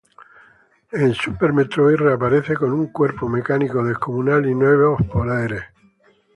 En 0.93 1.13
"Super 1.13 1.53
Metroid" 1.53 1.95
reaparece 1.97 2.55
con 2.55 2.73
un 2.73 2.87
cuerpo 2.87 3.29
mecánico 3.29 3.83
descomunal 3.83 4.49
y 4.49 4.55
nuevos 4.55 4.99
poderes. 5.03 5.61